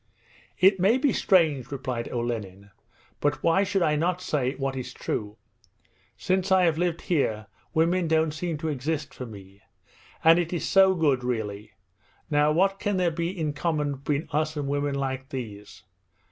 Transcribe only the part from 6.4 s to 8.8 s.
I have lived here women don't seem to